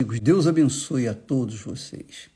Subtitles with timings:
[0.00, 2.30] Deus abençoe a todos vocês.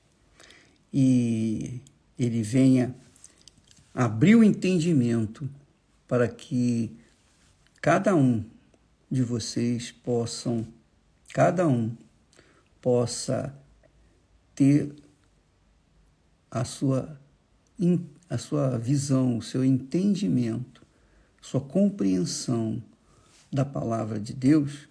[0.93, 1.81] E
[2.19, 2.92] Ele venha
[3.95, 5.49] abrir o entendimento
[6.08, 6.90] para que
[7.80, 8.45] cada um
[9.09, 10.66] de vocês possam,
[11.32, 11.96] cada um
[12.80, 13.56] possa
[14.56, 14.92] ter
[16.50, 17.16] a sua,
[18.29, 20.84] a sua visão, o seu entendimento,
[21.40, 22.82] sua compreensão
[23.52, 24.88] da palavra de Deus,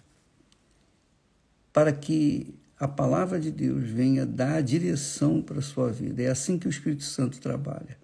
[1.70, 6.20] para que a palavra de Deus venha dar direção para a sua vida.
[6.20, 7.96] É assim que o Espírito Santo trabalha.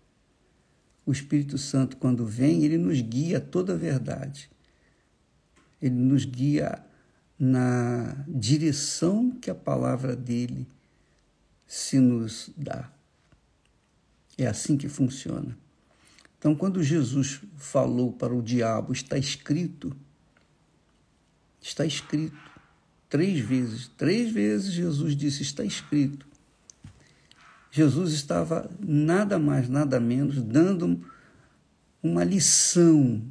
[1.05, 4.49] O Espírito Santo, quando vem, ele nos guia a toda a verdade.
[5.83, 6.79] Ele nos guia
[7.37, 10.65] na direção que a palavra dele
[11.67, 12.89] se nos dá.
[14.39, 15.59] É assim que funciona.
[16.39, 19.97] Então, quando Jesus falou para o diabo, está escrito,
[21.61, 22.48] está escrito.
[23.09, 26.27] Três vezes, três vezes Jesus disse: Está escrito.
[27.71, 31.05] Jesus estava nada mais, nada menos dando
[32.03, 33.23] uma lição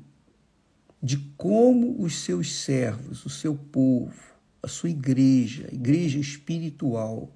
[1.01, 4.13] de como os seus servos, o seu povo,
[4.61, 7.31] a sua igreja, a igreja espiritual,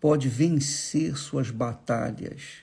[0.00, 2.58] pode vencer suas batalhas,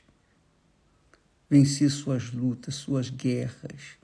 [1.49, 3.97] vencer suas lutas, suas guerras,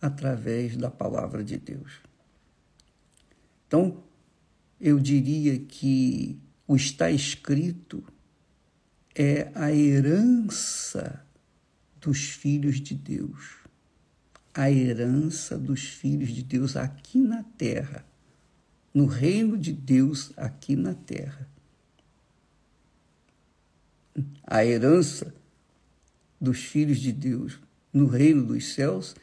[0.00, 2.07] através da palavra de Deus.
[3.68, 4.02] Então,
[4.80, 8.02] eu diria que o está escrito
[9.14, 11.22] é a herança
[12.00, 13.58] dos filhos de Deus.
[14.54, 18.06] A herança dos filhos de Deus aqui na terra,
[18.94, 21.46] no reino de Deus aqui na terra.
[24.44, 25.34] A herança
[26.40, 27.60] dos filhos de Deus
[27.92, 29.14] no reino dos céus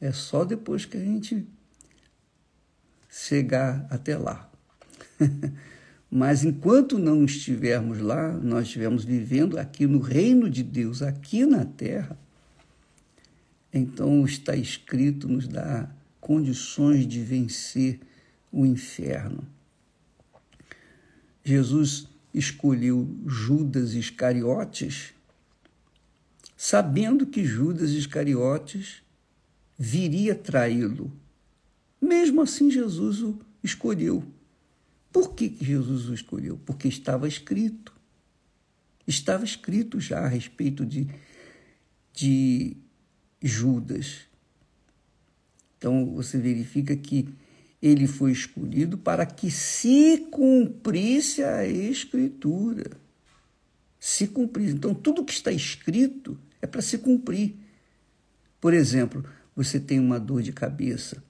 [0.00, 1.46] é só depois que a gente
[3.12, 4.50] chegar até lá.
[6.10, 11.64] Mas enquanto não estivermos lá, nós estivermos vivendo aqui no reino de Deus, aqui na
[11.64, 12.18] terra,
[13.72, 15.88] então está escrito nos dá
[16.20, 18.00] condições de vencer
[18.50, 19.46] o inferno.
[21.44, 25.14] Jesus escolheu Judas Iscariotes,
[26.56, 29.02] sabendo que Judas Iscariotes
[29.78, 31.10] viria traí-lo
[32.12, 34.22] mesmo assim, Jesus o escolheu.
[35.10, 36.60] Por que, Jesus o escolheu?
[36.66, 37.94] Porque estava escrito.
[39.06, 41.08] Estava escrito já a respeito de,
[42.12, 42.76] de
[43.40, 44.20] Judas.
[45.78, 47.28] Então, você verifica que
[47.80, 52.90] ele foi escolhido para que se cumprisse a Escritura.
[53.98, 54.74] Se cumprisse.
[54.74, 57.56] Então, tudo que está escrito é para se cumprir.
[58.60, 59.24] Por exemplo,
[59.56, 61.22] você tem uma dor de cabeça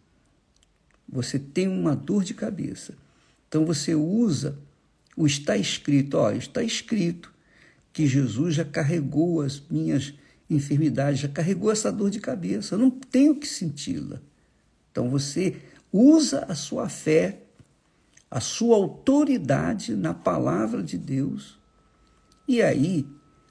[1.12, 2.95] você tem uma dor de cabeça.
[3.47, 4.59] Então você usa
[5.15, 7.31] o está escrito, ó, está escrito
[7.93, 10.15] que Jesus já carregou as minhas
[10.49, 14.21] enfermidades, já carregou essa dor de cabeça, eu não tenho que senti-la.
[14.91, 15.56] Então você
[15.93, 17.43] usa a sua fé,
[18.31, 21.59] a sua autoridade na palavra de Deus,
[22.49, 23.06] e aí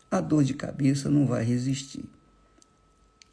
[0.10, 2.04] a dor de cabeça não vai resistir.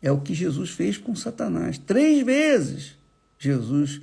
[0.03, 1.79] É o que Jesus fez com Satanás.
[1.79, 2.97] Três vezes
[3.39, 4.01] Jesus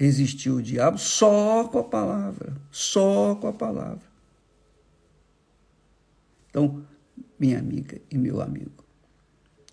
[0.00, 4.08] resistiu o diabo só com a palavra, só com a palavra.
[6.48, 6.82] Então,
[7.38, 8.82] minha amiga e meu amigo,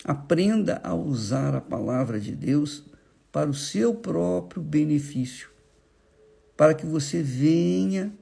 [0.04, 2.84] aprenda a usar a palavra de Deus
[3.32, 5.50] para o seu próprio benefício,
[6.58, 8.14] para que você venha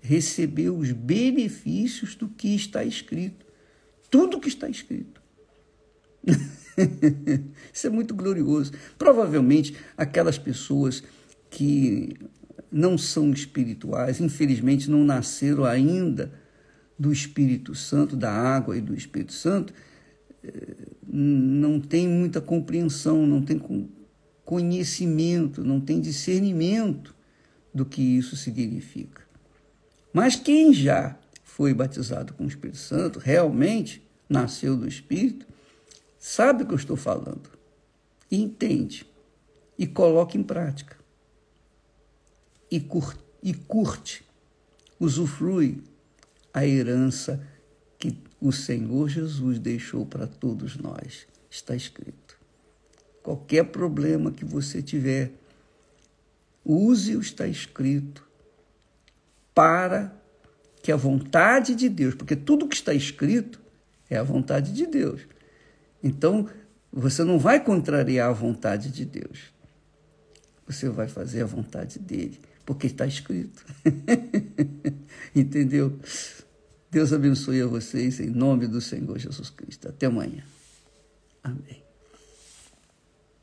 [0.00, 3.46] receber os benefícios do que está escrito.
[4.10, 5.22] Tudo que está escrito.
[7.72, 8.72] Isso é muito glorioso.
[8.98, 11.04] Provavelmente aquelas pessoas
[11.52, 12.16] que
[12.70, 16.32] não são espirituais, infelizmente não nasceram ainda
[16.98, 19.74] do Espírito Santo, da água e do Espírito Santo,
[20.42, 20.76] eh,
[21.06, 23.60] não tem muita compreensão, não tem
[24.46, 27.14] conhecimento, não tem discernimento
[27.74, 29.20] do que isso significa.
[30.10, 35.46] Mas quem já foi batizado com o Espírito Santo, realmente nasceu do Espírito,
[36.18, 37.50] sabe o que eu estou falando,
[38.30, 39.06] entende,
[39.78, 41.01] e coloca em prática
[42.72, 44.24] e, cur, e curte,
[44.98, 45.84] usufrui
[46.54, 47.46] a herança
[47.98, 51.26] que o Senhor Jesus deixou para todos nós.
[51.50, 52.38] Está escrito.
[53.22, 55.32] Qualquer problema que você tiver,
[56.64, 58.26] use o está escrito
[59.54, 60.10] para
[60.82, 63.60] que a vontade de Deus, porque tudo que está escrito
[64.08, 65.20] é a vontade de Deus.
[66.02, 66.48] Então,
[66.90, 69.52] você não vai contrariar a vontade de Deus.
[70.66, 73.64] Você vai fazer a vontade dele porque está escrito.
[75.34, 75.98] Entendeu?
[76.90, 79.88] Deus abençoe a vocês em nome do Senhor Jesus Cristo.
[79.88, 80.44] Até amanhã.
[81.42, 81.81] Amém.